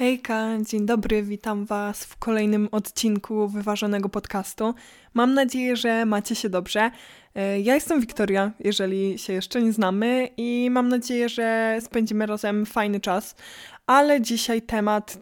[0.00, 4.74] Hejka, dzień dobry, witam Was w kolejnym odcinku Wyważonego Podcastu.
[5.14, 6.90] Mam nadzieję, że macie się dobrze.
[7.34, 12.66] E, ja jestem Wiktoria, jeżeli się jeszcze nie znamy, i mam nadzieję, że spędzimy razem
[12.66, 13.34] fajny czas.
[13.86, 15.18] Ale dzisiaj temat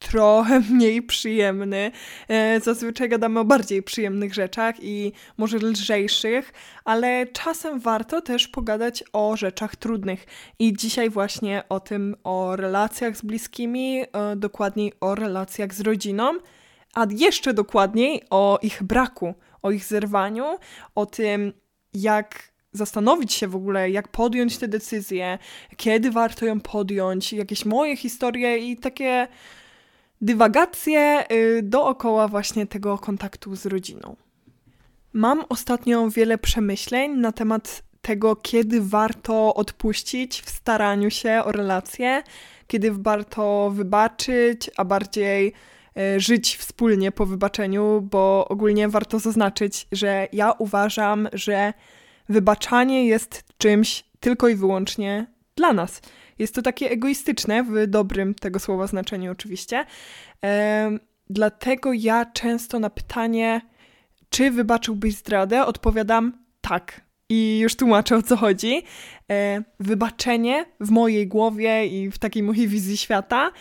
[0.00, 1.90] trochę mniej przyjemny.
[2.28, 6.52] E, zazwyczaj gadamy o bardziej przyjemnych rzeczach i może lżejszych,
[6.84, 10.26] ale czasem warto też pogadać o rzeczach trudnych.
[10.58, 16.32] I dzisiaj właśnie o tym, o relacjach z bliskimi, e, dokładniej o relacjach z rodziną,
[16.94, 20.44] a jeszcze dokładniej o ich braku, o ich zerwaniu,
[20.94, 21.52] o tym,
[21.94, 25.38] jak zastanowić się w ogóle, jak podjąć tę decyzję,
[25.76, 29.28] kiedy warto ją podjąć, jakieś moje historie i takie
[30.20, 34.16] dywagacje y, dookoła właśnie tego kontaktu z rodziną.
[35.12, 42.22] Mam ostatnio wiele przemyśleń na temat tego, kiedy warto odpuścić w staraniu się o relacje,
[42.66, 45.52] kiedy warto wybaczyć, a bardziej
[46.16, 51.72] y, żyć wspólnie po wybaczeniu, bo ogólnie warto zaznaczyć, że ja uważam, że
[52.28, 56.00] wybaczanie jest czymś tylko i wyłącznie dla nas.
[56.40, 59.84] Jest to takie egoistyczne, w dobrym tego słowa znaczeniu oczywiście.
[61.30, 63.60] Dlatego ja często na pytanie,
[64.30, 67.00] czy wybaczyłbyś zdradę, odpowiadam tak.
[67.28, 68.82] I już tłumaczę o co chodzi.
[69.80, 73.52] Wybaczenie w mojej głowie i w takiej mojej wizji świata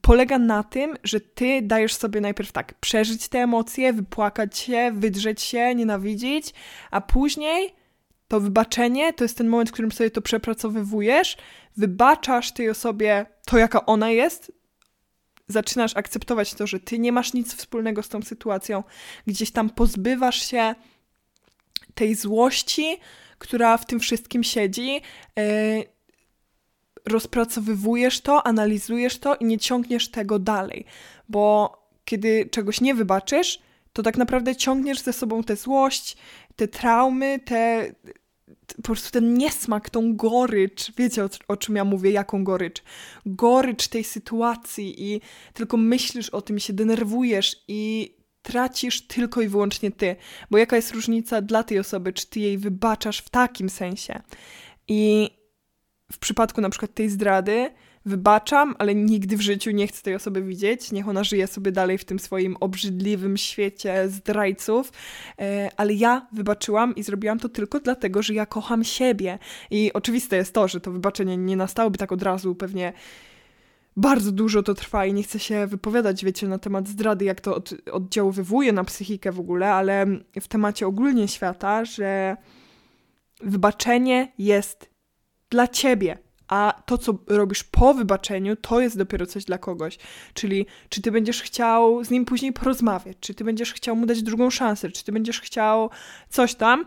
[0.00, 5.42] polega na tym, że ty dajesz sobie najpierw tak przeżyć te emocje, wypłakać się, wydrzeć
[5.42, 6.54] się, nienawidzić,
[6.90, 7.74] a później
[8.34, 11.36] to wybaczenie to jest ten moment, w którym sobie to przepracowywujesz,
[11.76, 14.52] wybaczasz tej osobie to, jaka ona jest,
[15.48, 18.82] zaczynasz akceptować to, że ty nie masz nic wspólnego z tą sytuacją,
[19.26, 20.74] gdzieś tam pozbywasz się
[21.94, 22.96] tej złości,
[23.38, 25.00] która w tym wszystkim siedzi,
[25.36, 25.42] yy,
[27.06, 30.84] rozpracowywujesz to, analizujesz to i nie ciągniesz tego dalej,
[31.28, 31.72] bo
[32.04, 33.58] kiedy czegoś nie wybaczysz,
[33.92, 36.16] to tak naprawdę ciągniesz ze sobą tę złość,
[36.56, 37.92] te traumy, te
[38.76, 42.82] po prostu ten niesmak, tą gorycz, wiecie o, o, czym ja mówię, jaką gorycz?
[43.26, 45.20] Gorycz tej sytuacji i
[45.52, 50.16] tylko myślisz o tym, się denerwujesz i tracisz tylko i wyłącznie ty.
[50.50, 54.22] Bo jaka jest różnica dla tej osoby, czy ty jej wybaczasz w takim sensie?
[54.88, 55.30] I
[56.12, 57.70] w przypadku na przykład tej zdrady,
[58.06, 60.92] wybaczam, ale nigdy w życiu nie chcę tej osoby widzieć.
[60.92, 64.92] Niech ona żyje sobie dalej w tym swoim obrzydliwym świecie zdrajców.
[65.38, 69.38] E, ale ja wybaczyłam i zrobiłam to tylko dlatego, że ja kocham siebie.
[69.70, 72.92] I oczywiste jest to, że to wybaczenie nie nastałoby tak od razu, pewnie
[73.96, 77.56] bardzo dużo to trwa i nie chcę się wypowiadać, wiecie, na temat zdrady, jak to
[77.56, 80.06] od, oddziaływuje na psychikę w ogóle, ale
[80.40, 82.36] w temacie ogólnie świata, że
[83.40, 84.90] wybaczenie jest
[85.50, 89.98] dla ciebie a to, co robisz po wybaczeniu, to jest dopiero coś dla kogoś.
[90.34, 94.22] Czyli czy ty będziesz chciał z nim później porozmawiać, czy ty będziesz chciał mu dać
[94.22, 95.90] drugą szansę, czy ty będziesz chciał
[96.28, 96.86] coś tam.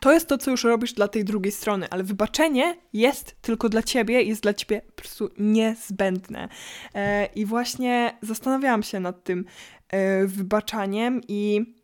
[0.00, 3.82] To jest to, co już robisz dla tej drugiej strony, ale wybaczenie jest tylko dla
[3.82, 6.48] ciebie, jest dla ciebie po prostu niezbędne.
[6.94, 9.44] E, I właśnie zastanawiałam się nad tym
[9.88, 11.74] e, wybaczaniem i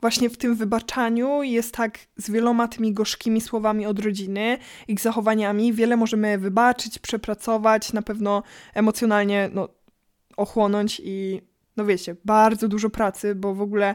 [0.00, 5.72] właśnie w tym wybaczaniu jest tak z wieloma tymi gorzkimi słowami od rodziny, ich zachowaniami.
[5.72, 8.42] Wiele możemy wybaczyć, przepracować, na pewno
[8.74, 9.68] emocjonalnie no,
[10.36, 11.40] ochłonąć i
[11.76, 13.94] no wiecie, bardzo dużo pracy, bo w ogóle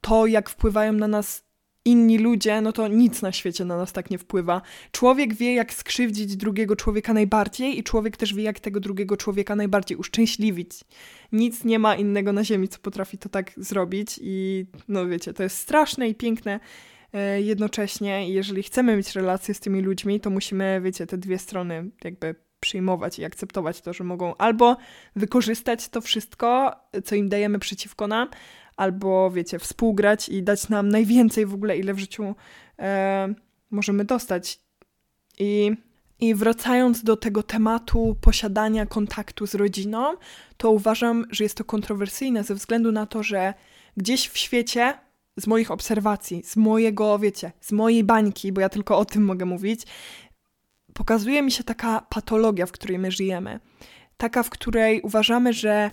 [0.00, 1.44] to, jak wpływają na nas
[1.84, 4.62] inni ludzie, no to nic na świecie na nas tak nie wpływa.
[4.92, 9.56] Człowiek wie, jak skrzywdzić drugiego człowieka najbardziej, i człowiek też wie, jak tego drugiego człowieka
[9.56, 10.70] najbardziej uszczęśliwić.
[11.32, 15.42] Nic nie ma innego na Ziemi, co potrafi to tak zrobić, i no wiecie, to
[15.42, 16.60] jest straszne i piękne
[17.12, 18.28] e, jednocześnie.
[18.30, 23.18] Jeżeli chcemy mieć relacje z tymi ludźmi, to musimy, wiecie, te dwie strony jakby przyjmować
[23.18, 24.76] i akceptować to, że mogą albo
[25.16, 28.28] wykorzystać to wszystko, co im dajemy przeciwko nam,
[28.76, 32.34] albo wiecie, współgrać i dać nam najwięcej w ogóle, ile w życiu
[32.78, 33.34] e,
[33.70, 34.60] możemy dostać.
[35.38, 35.72] I,
[36.20, 40.14] I wracając do tego tematu posiadania kontaktu z rodziną,
[40.56, 43.54] to uważam, że jest to kontrowersyjne ze względu na to, że
[43.96, 44.94] gdzieś w świecie,
[45.36, 49.44] z moich obserwacji, z mojego, wiecie, z mojej bańki, bo ja tylko o tym mogę
[49.44, 49.82] mówić,
[50.94, 53.60] pokazuje mi się taka patologia, w której my żyjemy.
[54.16, 55.90] Taka, w której uważamy, że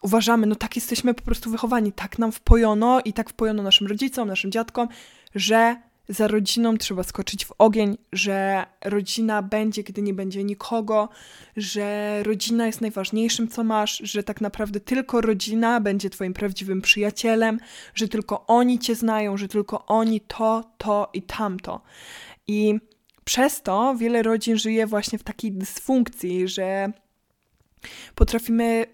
[0.00, 4.28] uważamy, no tak jesteśmy po prostu wychowani, tak nam wpojono i tak wpojono naszym rodzicom,
[4.28, 4.88] naszym dziadkom,
[5.34, 5.76] że
[6.08, 11.08] za rodziną trzeba skoczyć w ogień, że rodzina będzie, gdy nie będzie nikogo,
[11.56, 17.60] że rodzina jest najważniejszym, co masz, że tak naprawdę tylko rodzina będzie Twoim prawdziwym przyjacielem,
[17.94, 21.80] że tylko oni Cię znają, że tylko oni to, to i tamto.
[22.46, 22.74] I
[23.24, 26.92] przez to wiele rodzin żyje właśnie w takiej dysfunkcji, że
[28.14, 28.86] Potrafimy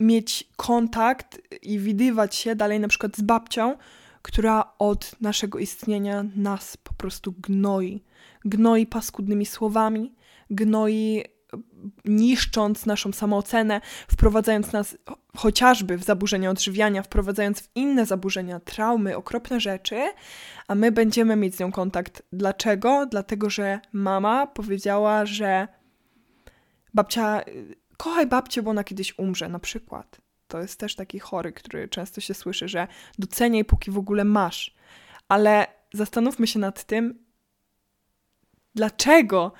[0.00, 3.76] mieć kontakt i widywać się dalej na przykład z babcią,
[4.22, 8.04] która od naszego istnienia nas po prostu gnoi.
[8.44, 10.14] Gnoi paskudnymi słowami,
[10.50, 11.24] gnoi
[12.04, 14.98] niszcząc naszą samoocenę, wprowadzając nas
[15.36, 20.00] chociażby w zaburzenia odżywiania, wprowadzając w inne zaburzenia, traumy, okropne rzeczy,
[20.68, 22.22] a my będziemy mieć z nią kontakt.
[22.32, 23.06] Dlaczego?
[23.06, 25.68] Dlatego, że mama powiedziała, że
[26.94, 27.42] babcia,
[28.00, 30.20] kochaj babcię, bo ona kiedyś umrze, na przykład.
[30.48, 32.88] To jest też taki chory, który często się słyszy, że
[33.18, 34.74] doceniaj, póki w ogóle masz.
[35.28, 37.24] Ale zastanówmy się nad tym,
[38.74, 39.52] dlaczego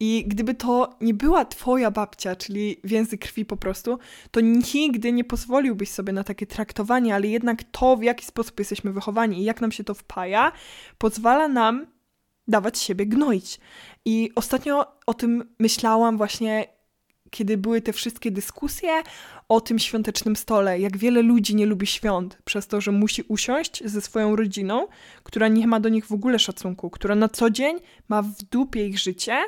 [0.00, 3.98] i gdyby to nie była twoja babcia, czyli więzy krwi po prostu,
[4.30, 4.40] to
[4.74, 9.38] nigdy nie pozwoliłbyś sobie na takie traktowanie, ale jednak to, w jaki sposób jesteśmy wychowani
[9.38, 10.52] i jak nam się to wpaja,
[10.98, 11.86] pozwala nam
[12.48, 13.60] dawać siebie gnoić.
[14.04, 16.77] I ostatnio o tym myślałam właśnie,
[17.30, 19.02] kiedy były te wszystkie dyskusje
[19.48, 23.82] o tym świątecznym stole, jak wiele ludzi nie lubi świąt przez to, że musi usiąść
[23.84, 24.86] ze swoją rodziną,
[25.22, 27.76] która nie ma do nich w ogóle szacunku, która na co dzień
[28.08, 29.44] ma w dupie ich życie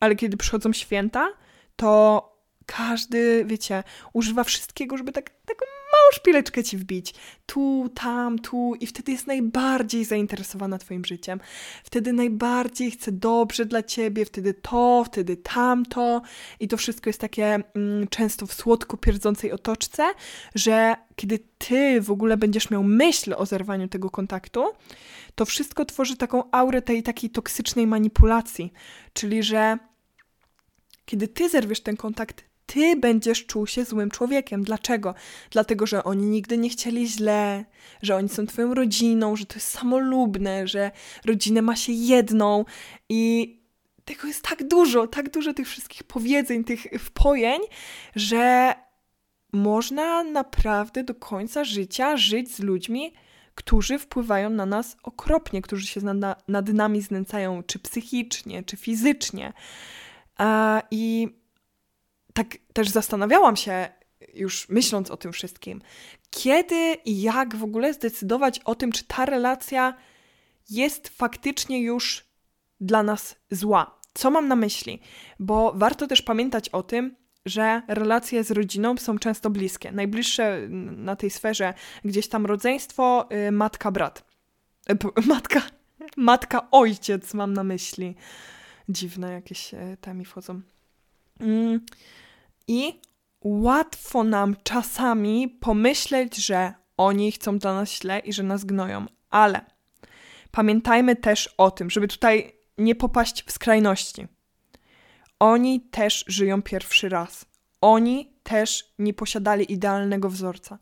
[0.00, 1.28] ale kiedy przychodzą święta,
[1.76, 2.29] to
[2.76, 3.82] każdy, wiecie,
[4.12, 7.14] używa wszystkiego, żeby tak, taką małą szpileczkę ci wbić.
[7.46, 11.40] Tu, tam, tu i wtedy jest najbardziej zainteresowana twoim życiem.
[11.84, 16.22] Wtedy najbardziej chce dobrze dla ciebie, wtedy to, wtedy tamto
[16.60, 20.12] i to wszystko jest takie mm, często w słodko pierdzącej otoczce,
[20.54, 24.64] że kiedy ty w ogóle będziesz miał myśl o zerwaniu tego kontaktu,
[25.34, 28.72] to wszystko tworzy taką aurę tej takiej toksycznej manipulacji,
[29.12, 29.78] czyli że
[31.04, 34.64] kiedy ty zerwiesz ten kontakt, ty będziesz czuł się złym człowiekiem.
[34.64, 35.14] Dlaczego?
[35.50, 37.64] Dlatego, że oni nigdy nie chcieli źle,
[38.02, 40.90] że oni są twoją rodziną, że to jest samolubne, że
[41.24, 42.64] rodzinę ma się jedną
[43.08, 43.56] i
[44.04, 47.60] tego jest tak dużo, tak dużo tych wszystkich powiedzeń, tych wpojeń,
[48.16, 48.74] że
[49.52, 53.12] można naprawdę do końca życia żyć z ludźmi,
[53.54, 59.52] którzy wpływają na nas okropnie, którzy się nad, nad nami znęcają, czy psychicznie, czy fizycznie.
[60.90, 61.28] I
[62.32, 63.88] tak też zastanawiałam się,
[64.34, 65.82] już myśląc o tym wszystkim,
[66.30, 69.94] kiedy i jak w ogóle zdecydować o tym, czy ta relacja
[70.70, 72.24] jest faktycznie już
[72.80, 74.00] dla nas zła.
[74.14, 75.00] Co mam na myśli?
[75.38, 77.16] Bo warto też pamiętać o tym,
[77.46, 79.92] że relacje z rodziną są często bliskie.
[79.92, 81.74] Najbliższe na tej sferze
[82.04, 84.24] gdzieś tam rodzeństwo, y, matka, brat.
[84.90, 84.96] Y,
[85.28, 85.62] matka,
[86.16, 88.16] matka, ojciec mam na myśli
[88.88, 90.60] dziwne jakieś e, te mi wchodzą.
[91.40, 91.80] Mm.
[92.68, 93.00] I
[93.40, 99.60] łatwo nam czasami pomyśleć, że oni chcą dla nas źle i że nas gnoją, ale
[100.50, 104.26] pamiętajmy też o tym, żeby tutaj nie popaść w skrajności.
[105.38, 107.46] Oni też żyją pierwszy raz.
[107.80, 110.78] Oni też nie posiadali idealnego wzorca.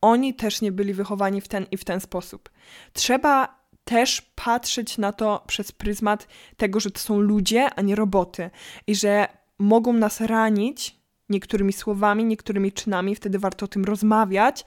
[0.00, 2.50] Oni też nie byli wychowani w ten i w ten sposób.
[2.92, 8.50] Trzeba też patrzeć na to przez pryzmat tego, że to są ludzie, a nie roboty
[8.86, 9.28] i że
[9.58, 10.96] mogą nas ranić
[11.28, 14.64] niektórymi słowami, niektórymi czynami, wtedy warto o tym rozmawiać,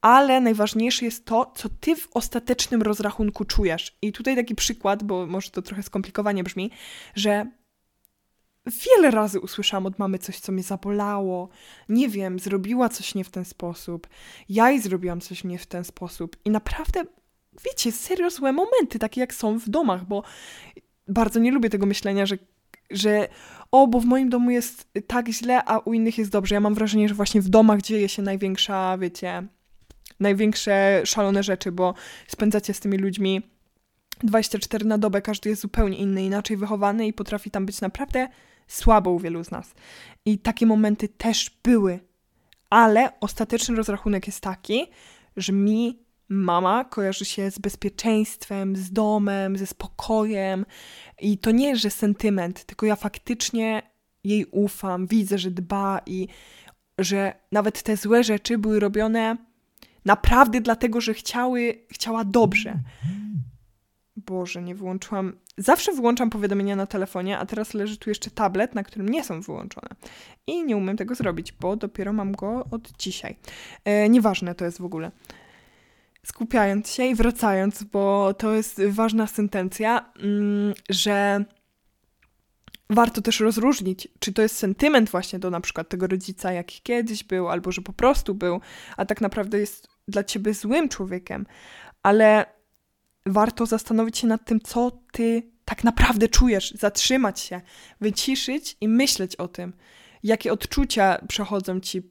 [0.00, 3.96] ale najważniejsze jest to, co ty w ostatecznym rozrachunku czujesz.
[4.02, 6.70] I tutaj taki przykład, bo może to trochę skomplikowanie brzmi,
[7.14, 7.46] że
[8.66, 11.48] wiele razy usłyszałam od mamy coś, co mnie zabolało.
[11.88, 14.08] Nie wiem, zrobiła coś nie w ten sposób.
[14.48, 16.36] Ja jej zrobiłam coś nie w ten sposób.
[16.44, 17.04] I naprawdę
[17.64, 20.22] wiecie, serio złe momenty, takie jak są w domach, bo
[21.08, 22.38] bardzo nie lubię tego myślenia, że,
[22.90, 23.28] że
[23.70, 26.54] o, bo w moim domu jest tak źle, a u innych jest dobrze.
[26.54, 29.46] Ja mam wrażenie, że właśnie w domach dzieje się największa, wiecie,
[30.20, 31.94] największe szalone rzeczy, bo
[32.26, 33.42] spędzacie z tymi ludźmi
[34.22, 38.28] 24 na dobę, każdy jest zupełnie inny, inaczej wychowany i potrafi tam być naprawdę
[38.66, 39.74] słabo u wielu z nas.
[40.24, 42.00] I takie momenty też były,
[42.70, 44.86] ale ostateczny rozrachunek jest taki,
[45.36, 50.66] że mi Mama kojarzy się z bezpieczeństwem, z domem, ze spokojem.
[51.20, 53.82] I to nie, że sentyment, tylko ja faktycznie
[54.24, 56.28] jej ufam, widzę, że dba i
[56.98, 59.36] że nawet te złe rzeczy były robione
[60.04, 62.78] naprawdę dlatego, że chciały, chciała dobrze.
[64.16, 65.32] Boże, nie wyłączyłam.
[65.58, 69.40] Zawsze wyłączam powiadomienia na telefonie, a teraz leży tu jeszcze tablet, na którym nie są
[69.40, 69.88] wyłączone.
[70.46, 73.36] I nie umiem tego zrobić, bo dopiero mam go od dzisiaj.
[73.84, 75.10] E, nieważne to jest w ogóle
[76.26, 81.44] skupiając się i wracając, bo to jest ważna sentencja, mm, że
[82.90, 87.24] warto też rozróżnić, czy to jest sentyment właśnie do na przykład tego rodzica, jaki kiedyś
[87.24, 88.60] był, albo że po prostu był,
[88.96, 91.46] a tak naprawdę jest dla ciebie złym człowiekiem,
[92.02, 92.46] ale
[93.26, 97.60] warto zastanowić się nad tym, co ty tak naprawdę czujesz, zatrzymać się,
[98.00, 99.72] wyciszyć i myśleć o tym,
[100.22, 102.02] jakie odczucia przechodzą ci,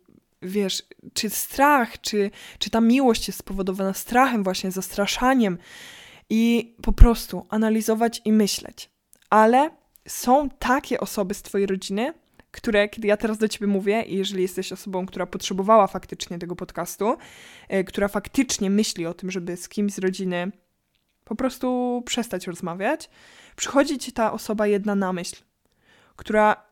[0.45, 0.83] wiesz,
[1.13, 5.57] czy strach, czy, czy ta miłość jest spowodowana strachem, właśnie zastraszaniem
[6.29, 8.89] i po prostu analizować i myśleć.
[9.29, 9.69] Ale
[10.07, 12.13] są takie osoby z Twojej rodziny,
[12.51, 16.55] które, kiedy ja teraz do Ciebie mówię, i jeżeli jesteś osobą, która potrzebowała faktycznie tego
[16.55, 17.17] podcastu,
[17.69, 20.51] yy, która faktycznie myśli o tym, żeby z kimś z rodziny
[21.25, 23.09] po prostu przestać rozmawiać,
[23.55, 25.35] przychodzi Ci ta osoba jedna na myśl,
[26.15, 26.65] która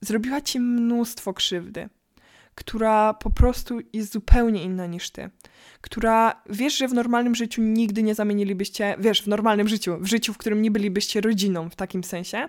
[0.00, 1.88] zrobiła Ci mnóstwo krzywdy,
[2.60, 5.30] która po prostu jest zupełnie inna niż Ty,
[5.80, 10.32] która wiesz, że w normalnym życiu nigdy nie zamienilibyście, wiesz, w normalnym życiu, w życiu,
[10.32, 12.48] w którym nie bylibyście rodziną w takim sensie,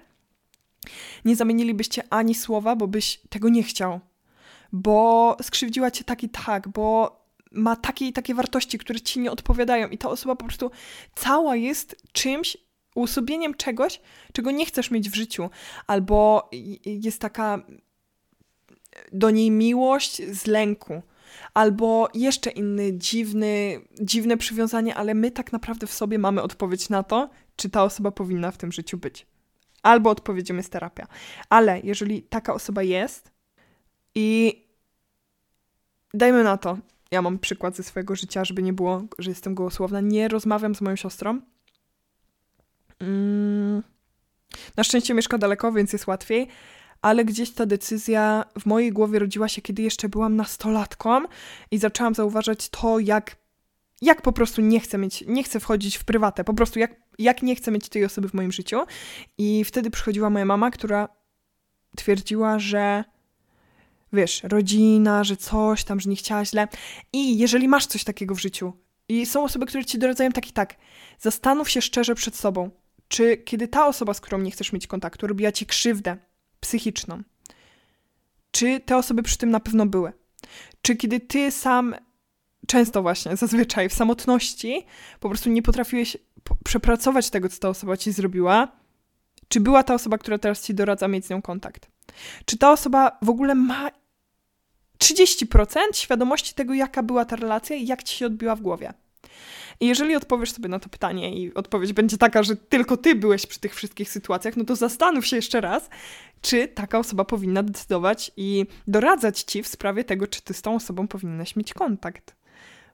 [1.25, 4.00] nie zamienilibyście ani słowa, bo byś tego nie chciał.
[4.72, 7.18] Bo skrzywdziła cię tak i tak, bo
[7.51, 10.72] ma takie i takie wartości, które ci nie odpowiadają, i ta osoba po prostu
[11.15, 12.58] cała jest czymś,
[12.96, 14.01] uosobieniem czegoś,
[14.34, 15.50] czego nie chcesz mieć w życiu,
[15.88, 16.50] albo
[16.86, 17.65] jest taka
[19.12, 21.01] do niej miłość z lęku,
[21.53, 27.03] albo jeszcze inny dziwny, dziwne przywiązanie, ale my tak naprawdę w sobie mamy odpowiedź na
[27.03, 29.31] to, czy ta osoba powinna w tym życiu być
[29.83, 31.07] albo odpowiedzią jest terapia.
[31.50, 33.31] Ale jeżeli taka osoba jest
[34.15, 34.62] i
[36.13, 36.77] dajmy na to,
[37.12, 40.81] ja mam przykład ze swojego życia, żeby nie było, że jestem gołosłowna, nie rozmawiam z
[40.81, 41.41] moją siostrą.
[43.00, 43.83] Mm.
[44.77, 46.48] Na szczęście mieszka daleko, więc jest łatwiej,
[47.01, 51.22] ale gdzieś ta decyzja w mojej głowie rodziła się, kiedy jeszcze byłam nastolatką
[51.72, 53.36] i zaczęłam zauważać to, jak,
[54.01, 57.41] jak po prostu nie chcę mieć, nie chcę wchodzić w prywatę, po prostu jak jak
[57.41, 58.79] nie chcę mieć tej osoby w moim życiu.
[59.38, 61.10] I wtedy przychodziła moja mama, która
[61.96, 63.03] twierdziła, że
[64.13, 66.67] wiesz, rodzina, że coś tam, że nie chciała źle.
[67.13, 68.74] I jeżeli masz coś takiego w życiu,
[69.10, 70.75] i są osoby, które ci doradzają tak i tak,
[71.20, 72.70] zastanów się szczerze przed sobą,
[73.08, 76.17] czy kiedy ta osoba, z którą nie chcesz mieć kontaktu, robiła ci krzywdę
[76.62, 77.22] psychiczną,
[78.51, 80.13] czy te osoby przy tym na pewno były?
[80.82, 81.96] Czy kiedy ty sam,
[82.68, 84.86] często właśnie, zazwyczaj w samotności,
[85.20, 86.18] po prostu nie potrafiłeś
[86.63, 88.68] przepracować tego, co ta osoba ci zrobiła,
[89.48, 91.88] czy była ta osoba, która teraz ci doradza mieć z nią kontakt.
[92.46, 93.91] Czy ta osoba w ogóle ma
[95.00, 98.94] 30% świadomości tego, jaka była ta relacja i jak ci się odbiła w głowie.
[99.82, 103.46] I jeżeli odpowiesz sobie na to pytanie i odpowiedź będzie taka, że tylko ty byłeś
[103.46, 105.90] przy tych wszystkich sytuacjach, no to zastanów się jeszcze raz,
[106.42, 110.76] czy taka osoba powinna decydować i doradzać ci w sprawie tego, czy ty z tą
[110.76, 112.36] osobą powinnaś mieć kontakt.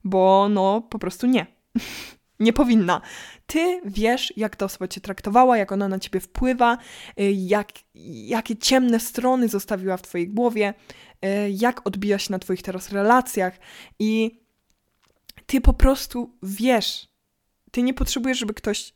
[0.03, 1.45] Bo no, po prostu nie.
[2.39, 3.01] Nie powinna.
[3.47, 6.77] Ty wiesz, jak ta osoba cię traktowała, jak ona na ciebie wpływa,
[7.19, 7.67] y, jak,
[8.25, 10.73] jakie ciemne strony zostawiła w twojej głowie,
[11.25, 13.59] y, jak odbija się na twoich teraz relacjach
[13.99, 14.39] i
[15.47, 17.07] ty po prostu wiesz.
[17.71, 18.93] Ty nie potrzebujesz, żeby ktoś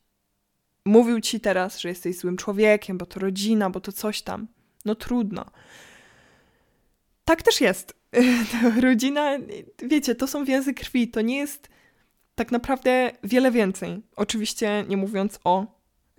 [0.85, 4.47] mówił ci teraz, że jesteś złym człowiekiem, bo to rodzina, bo to coś tam.
[4.85, 5.45] No trudno.
[7.25, 7.93] Tak też jest.
[8.81, 9.37] Rodzina,
[9.83, 11.69] wiecie, to są więzy krwi, to nie jest
[12.35, 14.01] tak naprawdę wiele więcej.
[14.15, 15.65] Oczywiście nie mówiąc o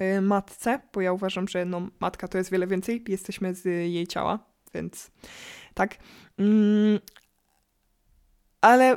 [0.00, 4.06] y, matce, bo ja uważam, że no, matka to jest wiele więcej, jesteśmy z jej
[4.06, 4.38] ciała,
[4.74, 5.10] więc
[5.74, 5.96] tak.
[6.38, 6.98] Mm,
[8.60, 8.96] ale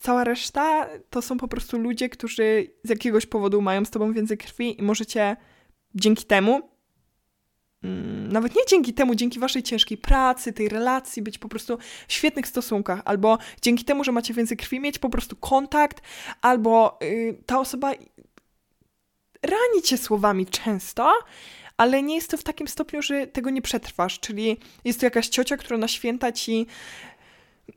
[0.00, 4.38] cała reszta to są po prostu ludzie, którzy z jakiegoś powodu mają z tobą więcej
[4.38, 5.36] krwi i możecie
[5.94, 6.76] dzięki temu
[7.86, 12.12] Mm, nawet nie dzięki temu, dzięki waszej ciężkiej pracy, tej relacji, być po prostu w
[12.12, 16.02] świetnych stosunkach, albo dzięki temu, że macie więcej krwi, mieć po prostu kontakt,
[16.40, 17.92] albo yy, ta osoba
[19.42, 21.12] rani cię słowami często,
[21.76, 25.28] ale nie jest to w takim stopniu, że tego nie przetrwasz, czyli jest to jakaś
[25.28, 26.66] ciocia, która na święta ci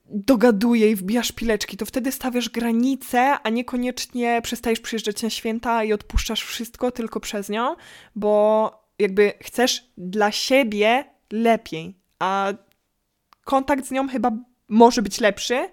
[0.05, 5.93] dogaduje i wbija szpileczki, to wtedy stawiasz granice, a niekoniecznie przestajesz przyjeżdżać na święta i
[5.93, 7.75] odpuszczasz wszystko tylko przez nią,
[8.15, 12.53] bo jakby chcesz dla siebie lepiej, a
[13.46, 14.31] kontakt z nią chyba
[14.67, 15.69] może być lepszy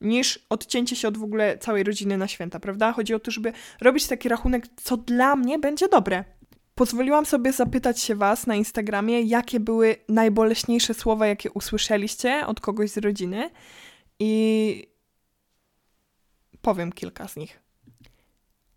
[0.00, 2.92] niż odcięcie się od w ogóle całej rodziny na święta, prawda?
[2.92, 6.24] Chodzi o to, żeby robić taki rachunek, co dla mnie będzie dobre.
[6.74, 12.90] Pozwoliłam sobie zapytać się Was na Instagramie, jakie były najboleśniejsze słowa, jakie usłyszeliście od kogoś
[12.90, 13.50] z rodziny
[14.18, 14.94] i
[16.62, 17.60] powiem kilka z nich.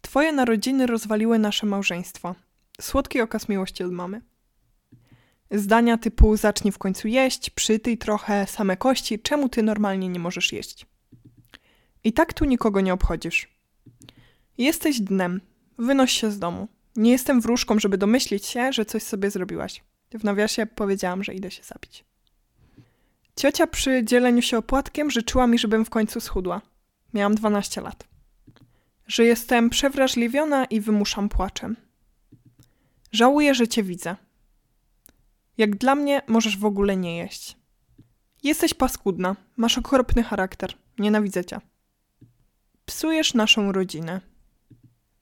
[0.02, 2.36] Twoje narodziny rozwaliły nasze małżeństwo.
[2.82, 4.22] Słodki okaz miłości od mamy.
[5.52, 10.54] Zdania typu zacznij w końcu jeść, przytyj trochę, same kości, czemu ty normalnie nie możesz
[10.54, 10.86] jeść?
[12.04, 13.48] I tak tu nikogo nie obchodzisz.
[14.58, 15.42] Jesteś dnem,
[15.78, 16.68] wynoś się z domu.
[16.98, 19.84] Nie jestem wróżką, żeby domyślić się, że coś sobie zrobiłaś.
[20.12, 22.06] W nawiasie powiedziałam, że idę się zabić.
[23.36, 26.62] Ciocia przy dzieleniu się opłatkiem życzyła mi, żebym w końcu schudła.
[27.14, 28.08] Miałam 12 lat.
[29.08, 31.76] Że jestem przewrażliwiona i wymuszam płaczem.
[33.12, 34.16] Żałuję, że cię widzę.
[35.58, 37.58] Jak dla mnie możesz w ogóle nie jeść.
[38.44, 41.60] Jesteś paskudna, masz okropny charakter, nienawidzę cię.
[42.86, 44.22] Psujesz naszą rodzinę.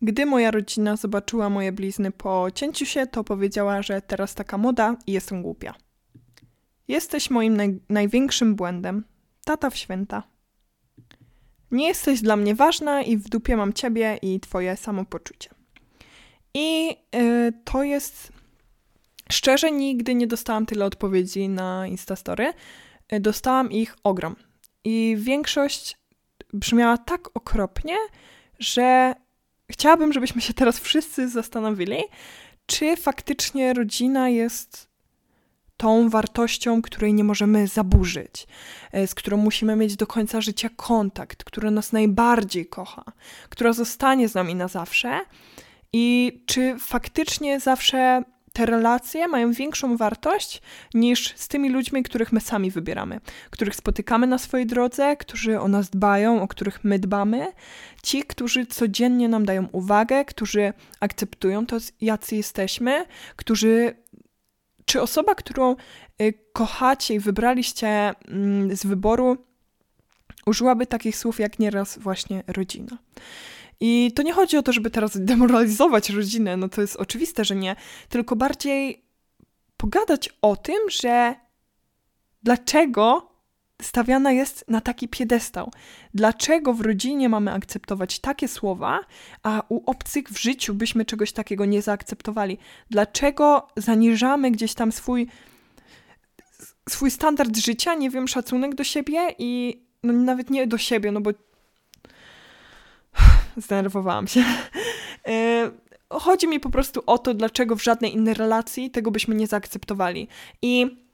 [0.06, 4.96] Gdy moja rodzina zobaczyła moje blizny po cięciu się, to powiedziała, że teraz taka moda
[5.08, 5.74] i jestem głupia.
[6.88, 9.04] Jesteś moim naj największym błędem.
[9.46, 10.24] Tata w święta.
[11.72, 15.50] Nie jesteś dla mnie ważna i w dupie mam ciebie i twoje samopoczucie.
[16.54, 18.32] I yy, to jest.
[19.32, 22.54] Szczerze, nigdy nie dostałam tyle odpowiedzi na Instastory.
[23.12, 24.36] Yy, dostałam ich ogrom.
[24.84, 25.98] I większość
[26.54, 27.96] brzmiała tak okropnie,
[28.60, 29.16] że
[29.72, 32.04] chciałabym, żebyśmy się teraz wszyscy zastanowili,
[32.66, 34.96] czy faktycznie rodzina jest
[35.78, 38.48] tą wartością, której nie możemy zaburzyć,
[38.92, 43.04] e, z którą musimy mieć do końca życia kontakt, która nas najbardziej kocha,
[43.50, 45.22] która zostanie z nami na zawsze.
[45.94, 48.24] I czy faktycznie zawsze
[48.56, 50.62] te relacje mają większą wartość
[50.94, 53.20] niż z tymi ludźmi, których my sami wybieramy,
[53.50, 57.52] których spotykamy na swojej drodze, którzy o nas dbają, o których my dbamy,
[58.04, 63.96] ci, którzy codziennie nam dają uwagę, którzy akceptują to, jacy jesteśmy, którzy.
[64.86, 65.76] Czy osoba, którą
[66.22, 69.38] y, kochacie i wybraliście mm, z wyboru,
[70.46, 72.98] użyłaby takich słów jak nieraz właśnie rodzina?
[73.80, 77.56] I to nie chodzi o to, żeby teraz demoralizować rodzinę, no to jest oczywiste, że
[77.56, 77.76] nie,
[78.10, 79.06] tylko bardziej
[79.78, 81.36] pogadać o tym, że
[82.44, 83.36] dlaczego
[83.82, 85.72] stawiana jest na taki piedestał.
[86.14, 89.00] Dlaczego w rodzinie mamy akceptować takie słowa,
[89.44, 92.58] a u obcych w życiu byśmy czegoś takiego nie zaakceptowali?
[92.90, 95.28] Dlaczego zaniżamy gdzieś tam swój,
[96.90, 101.22] swój standard życia, nie wiem, szacunek do siebie i no nawet nie do siebie, no
[101.22, 101.32] bo
[103.58, 104.44] zdenerwowałam się.
[105.28, 105.72] E,
[106.10, 110.28] chodzi mi po prostu o to, dlaczego w żadnej innej relacji tego byśmy nie zaakceptowali.
[110.62, 111.06] I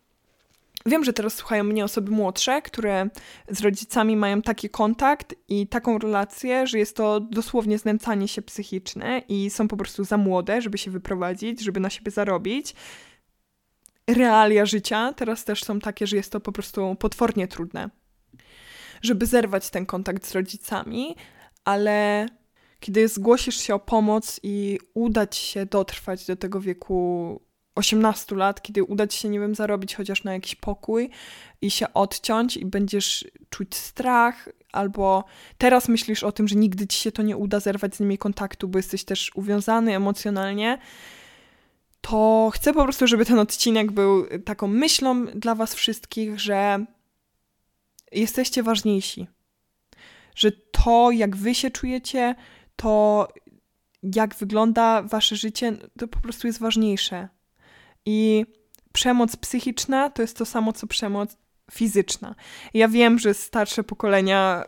[0.85, 3.09] wiem, że teraz słuchają mnie osoby młodsze, które
[3.49, 9.21] z rodzicami mają taki kontakt i taką relację, że jest to dosłownie znęcanie się psychiczne
[9.29, 12.75] i są po prostu za młode, żeby się wyprowadzić, żeby na siebie zarobić.
[14.07, 17.89] Realia życia teraz też są takie, że jest to po prostu potwornie trudne.
[19.01, 21.15] Żeby zerwać ten kontakt z rodzicami,
[21.65, 22.25] ale
[22.79, 27.41] kiedy zgłosisz się o pomoc i uda ci się dotrwać do tego wieku
[27.75, 31.09] 18 lat, kiedy uda ci się, nie wiem, zarobić chociaż na jakiś pokój
[31.61, 35.23] i się odciąć i będziesz czuć strach, albo
[35.57, 38.67] teraz myślisz o tym, że nigdy ci się to nie uda zerwać z nimi kontaktu,
[38.67, 40.77] bo jesteś też uwiązany emocjonalnie,
[42.01, 46.85] to chcę po prostu, żeby ten odcinek był taką myślą dla was wszystkich, że
[48.11, 49.27] jesteście ważniejsi
[50.35, 52.35] że to, jak wy się czujecie,
[52.75, 53.27] to
[54.03, 57.27] jak wygląda wasze życie, to po prostu jest ważniejsze.
[58.05, 58.45] I
[58.93, 61.37] przemoc psychiczna to jest to samo, co przemoc
[61.71, 62.35] fizyczna.
[62.73, 64.65] Ja wiem, że starsze pokolenia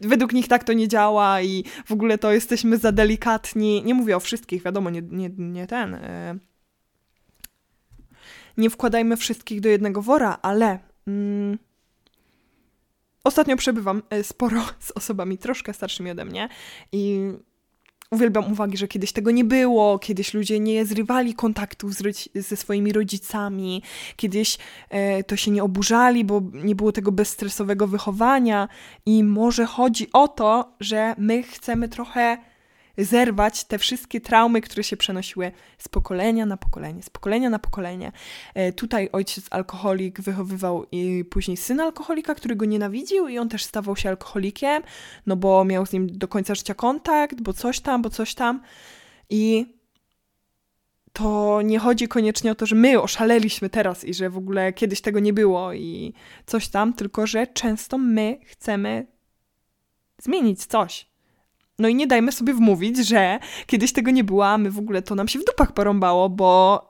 [0.00, 3.82] według nich tak to nie działa i w ogóle to jesteśmy za delikatni.
[3.84, 5.94] Nie mówię o wszystkich, wiadomo, nie, nie, nie ten.
[5.94, 6.38] E,
[8.56, 10.78] nie wkładajmy wszystkich do jednego wora, ale.
[11.06, 11.58] Mm,
[13.24, 16.48] Ostatnio przebywam e, sporo z osobami troszkę starszymi ode mnie
[16.92, 17.32] i
[18.10, 21.92] uwielbiam uwagi, że kiedyś tego nie było, kiedyś ludzie nie zrywali kontaktów
[22.34, 23.82] ze swoimi rodzicami,
[24.16, 24.58] kiedyś
[24.90, 28.68] e, to się nie oburzali, bo nie było tego bezstresowego wychowania
[29.06, 32.38] i może chodzi o to, że my chcemy trochę
[32.98, 38.12] zerwać te wszystkie traumy, które się przenosiły z pokolenia na pokolenie, z pokolenia na pokolenie.
[38.54, 43.64] E, tutaj ojciec alkoholik wychowywał i później syn alkoholika, który go nienawidził i on też
[43.64, 44.82] stawał się alkoholikiem,
[45.26, 48.62] no bo miał z nim do końca życia kontakt, bo coś tam, bo coś tam.
[49.30, 49.66] I
[51.12, 55.00] to nie chodzi koniecznie o to, że my oszaleliśmy teraz i że w ogóle kiedyś
[55.00, 56.14] tego nie było i
[56.46, 59.06] coś tam, tylko że często my chcemy
[60.18, 61.11] zmienić coś.
[61.82, 65.02] No i nie dajmy sobie wmówić, że kiedyś tego nie było, a my w ogóle
[65.02, 66.82] to nam się w dupach porąbało, bo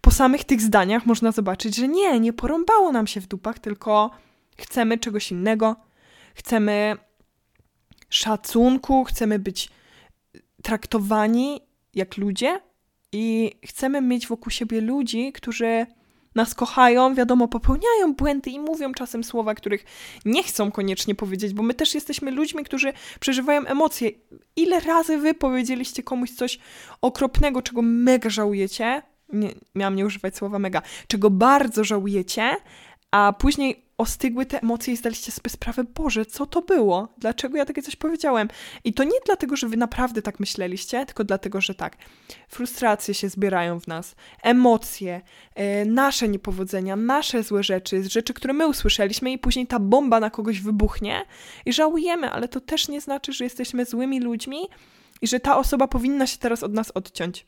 [0.00, 4.10] po samych tych zdaniach można zobaczyć, że nie, nie porąbało nam się w dupach, tylko
[4.58, 5.76] chcemy czegoś innego,
[6.34, 6.96] chcemy
[8.08, 9.70] szacunku, chcemy być
[10.62, 11.60] traktowani
[11.94, 12.60] jak ludzie
[13.12, 15.86] i chcemy mieć wokół siebie ludzi, którzy
[16.34, 19.84] nas kochają, wiadomo, popełniają błędy i mówią czasem słowa, których
[20.24, 24.10] nie chcą koniecznie powiedzieć, bo my też jesteśmy ludźmi, którzy przeżywają emocje.
[24.56, 26.58] Ile razy wy powiedzieliście komuś coś
[27.00, 29.02] okropnego, czego mega żałujecie?
[29.32, 32.56] Nie, miałam nie używać słowa mega, czego bardzo żałujecie,
[33.10, 37.08] a później ostygły te emocje i zdaliście sobie sprawę, Boże, co to było?
[37.18, 38.48] Dlaczego ja takie coś powiedziałem?
[38.84, 41.96] I to nie dlatego, że wy naprawdę tak myśleliście, tylko dlatego, że tak,
[42.48, 45.20] frustracje się zbierają w nas, emocje,
[45.56, 50.30] yy, nasze niepowodzenia, nasze złe rzeczy, rzeczy, które my usłyszeliśmy i później ta bomba na
[50.30, 51.24] kogoś wybuchnie
[51.66, 54.58] i żałujemy, ale to też nie znaczy, że jesteśmy złymi ludźmi
[55.22, 57.46] i że ta osoba powinna się teraz od nas odciąć.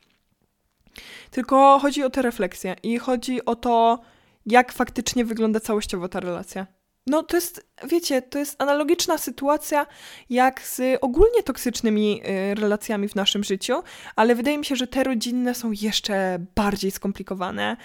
[1.31, 4.01] Tylko chodzi o tę refleksję i chodzi o to,
[4.47, 6.67] jak faktycznie wygląda całościowo ta relacja.
[7.07, 9.87] No to jest, wiecie, to jest analogiczna sytuacja
[10.31, 13.83] jak z ogólnie toksycznymi y, relacjami w naszym życiu,
[14.17, 17.77] ale wydaje mi się, że te rodzinne są jeszcze bardziej skomplikowane,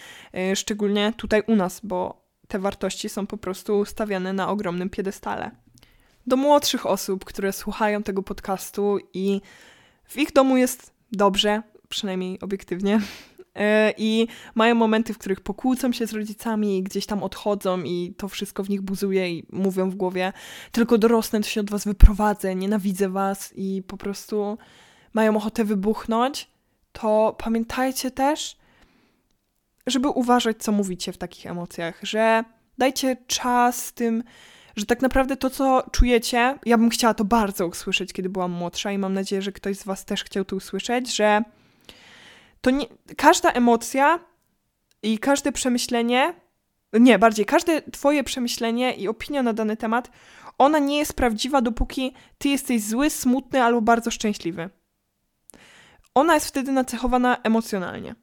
[0.51, 5.51] y, szczególnie tutaj u nas, bo te wartości są po prostu stawiane na ogromnym piedestale.
[6.27, 9.41] Do młodszych osób, które słuchają tego podcastu i
[10.03, 13.01] w ich domu jest dobrze, przynajmniej obiektywnie,
[13.97, 18.63] i mają momenty, w których pokłócą się z rodzicami gdzieś tam odchodzą i to wszystko
[18.63, 20.33] w nich buzuje i mówią w głowie
[20.71, 24.57] tylko dorosnę, to się od was wyprowadzę, nienawidzę was i po prostu
[25.13, 26.49] mają ochotę wybuchnąć,
[26.91, 28.57] to pamiętajcie też,
[29.87, 32.43] żeby uważać, co mówicie w takich emocjach, że
[32.77, 34.23] dajcie czas tym,
[34.75, 38.91] że tak naprawdę to, co czujecie, ja bym chciała to bardzo usłyszeć, kiedy byłam młodsza
[38.91, 41.43] i mam nadzieję, że ktoś z was też chciał to usłyszeć, że
[42.61, 42.85] to nie,
[43.17, 44.19] każda emocja
[45.03, 46.33] i każde przemyślenie,
[46.93, 50.11] nie, bardziej każde twoje przemyślenie i opinia na dany temat,
[50.57, 54.69] ona nie jest prawdziwa, dopóki ty jesteś zły, smutny albo bardzo szczęśliwy.
[56.15, 58.15] Ona jest wtedy nacechowana emocjonalnie.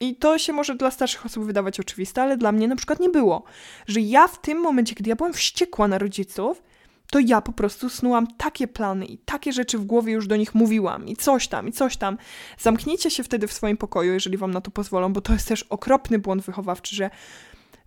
[0.00, 3.08] I to się może dla starszych osób wydawać oczywiste, ale dla mnie na przykład nie
[3.08, 3.44] było.
[3.86, 6.62] Że ja w tym momencie, kiedy ja byłam wściekła na rodziców,
[7.10, 10.54] to ja po prostu snułam takie plany i takie rzeczy w głowie już do nich
[10.54, 12.18] mówiłam i coś tam, i coś tam.
[12.58, 15.62] Zamknijcie się wtedy w swoim pokoju, jeżeli wam na to pozwolą, bo to jest też
[15.62, 17.10] okropny błąd wychowawczy, że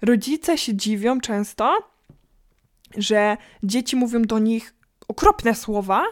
[0.01, 1.77] rodzice się dziwią często,
[2.97, 4.73] że dzieci mówią do nich
[5.07, 6.03] okropne słowa,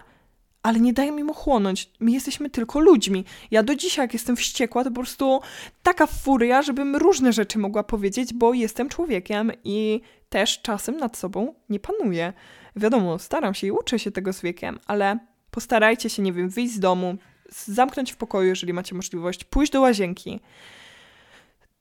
[0.64, 1.90] ale nie dają im ochłonąć.
[2.00, 3.26] My jesteśmy tylko ludźmi.
[3.52, 5.42] Ja do dzisiaj, jak jestem wściekła, to po prostu
[5.84, 11.54] taka furia, żebym różne rzeczy mogła powiedzieć, bo jestem człowiekiem i też czasem nad sobą
[11.70, 12.34] nie panuję.
[12.76, 15.20] Wiadomo, staram się i uczę się tego z wiekiem, ale
[15.52, 17.18] postarajcie się, nie wiem, wyjść z domu,
[17.50, 20.40] zamknąć w pokoju, jeżeli macie możliwość, pójść do łazienki,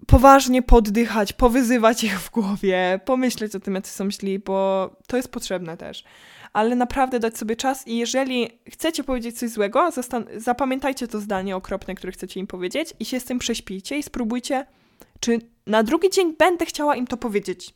[0.06, 5.28] poważnie poddychać, powyzywać ich w głowie, pomyśleć o tym, jacy są źli, bo to jest
[5.28, 6.04] potrzebne też.
[6.52, 9.90] Ale naprawdę dać sobie czas i jeżeli chcecie powiedzieć coś złego,
[10.36, 14.66] zapamiętajcie to zdanie okropne, które chcecie im powiedzieć i się z tym prześpijcie i spróbujcie,
[15.20, 17.74] czy na drugi dzień będę chciała im to powiedzieć.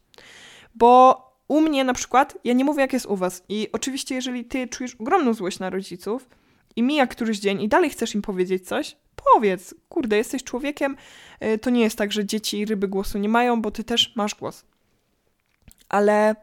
[0.75, 3.43] Bo u mnie na przykład, ja nie mówię jak jest u was.
[3.49, 6.29] I oczywiście, jeżeli ty czujesz ogromną złość na rodziców
[6.77, 8.97] i mija któryś dzień i dalej chcesz im powiedzieć coś,
[9.35, 10.97] powiedz, kurde, jesteś człowiekiem,
[11.45, 14.17] y, to nie jest tak, że dzieci i ryby głosu nie mają, bo ty też
[14.17, 14.65] masz głos.
[15.89, 16.37] Ale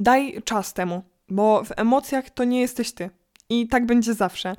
[0.00, 3.10] daj czas temu, bo w emocjach to nie jesteś ty.
[3.48, 4.56] I tak będzie zawsze.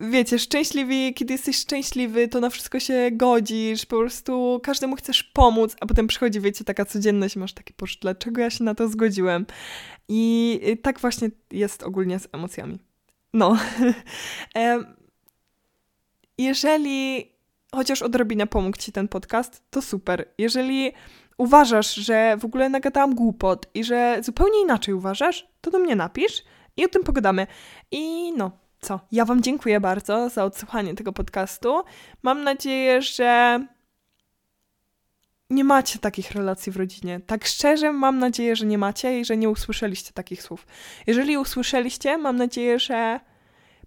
[0.00, 5.76] Wiecie, szczęśliwi, kiedy jesteś szczęśliwy, to na wszystko się godzisz, po prostu każdemu chcesz pomóc,
[5.80, 9.46] a potem przychodzi, wiecie, taka codzienność, masz takie, boże, dlaczego ja się na to zgodziłem?
[10.08, 12.78] I y, tak właśnie jest ogólnie z emocjami.
[13.32, 13.56] No.
[16.38, 17.32] Jeżeli
[17.74, 20.28] chociaż odrobinę pomógł Ci ten podcast, to super.
[20.38, 20.92] Jeżeli
[21.38, 26.44] uważasz, że w ogóle nagadałam głupot i że zupełnie inaczej uważasz, to do mnie napisz
[26.76, 27.46] i o tym pogadamy.
[27.90, 29.00] I no, co?
[29.12, 31.82] Ja Wam dziękuję bardzo za odsłuchanie tego podcastu.
[32.22, 33.60] Mam nadzieję, że
[35.50, 37.20] nie macie takich relacji w rodzinie.
[37.20, 40.66] Tak szczerze, mam nadzieję, że nie macie i że nie usłyszeliście takich słów.
[41.06, 43.20] Jeżeli usłyszeliście, mam nadzieję, że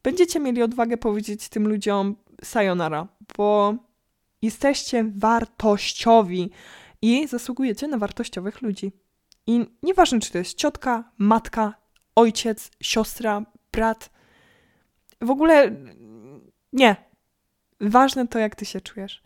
[0.04, 3.76] będziecie mieli odwagę powiedzieć tym ludziom sayonara, bo
[4.42, 6.50] jesteście wartościowi
[7.02, 8.92] i zasługujecie na wartościowych ludzi.
[9.48, 11.74] I nieważne, czy to jest ciotka, matka,
[12.16, 14.10] ojciec, siostra, brat–
[15.22, 15.76] w ogóle
[16.74, 16.96] nie.
[17.82, 19.24] Ważne to, jak ty się czujesz.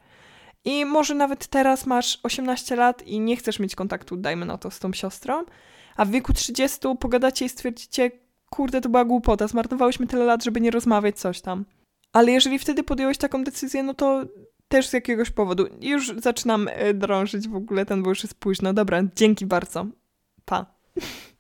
[0.65, 4.71] I może nawet teraz masz 18 lat i nie chcesz mieć kontaktu, dajmy na to,
[4.71, 5.43] z tą siostrą,
[5.95, 8.11] a w wieku 30 pogadacie i stwierdzicie,
[8.49, 11.65] kurde, to była głupota, zmarnowałyśmy tyle lat, żeby nie rozmawiać, coś tam.
[12.13, 14.25] Ale jeżeli wtedy podjąłeś taką decyzję, no to
[14.67, 15.65] też z jakiegoś powodu.
[15.81, 18.73] Już zaczynam e, drążyć w ogóle, ten bo już jest późno.
[18.73, 19.85] Dobra, dzięki bardzo.
[20.45, 20.65] Pa.